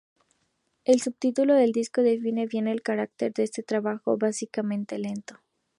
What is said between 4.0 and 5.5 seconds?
"básicamente lento".